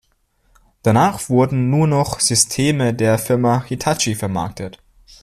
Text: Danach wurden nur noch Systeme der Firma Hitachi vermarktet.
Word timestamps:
Danach 0.81 1.29
wurden 1.29 1.69
nur 1.69 1.85
noch 1.85 2.19
Systeme 2.21 2.91
der 2.91 3.19
Firma 3.19 3.63
Hitachi 3.65 4.15
vermarktet. 4.15 4.79